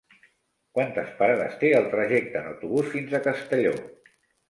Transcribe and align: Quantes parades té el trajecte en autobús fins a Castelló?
Quantes 0.77 1.11
parades 1.19 1.61
té 1.65 1.71
el 1.81 1.91
trajecte 1.93 2.43
en 2.43 2.51
autobús 2.55 2.93
fins 2.97 3.17
a 3.21 3.25
Castelló? 3.33 3.81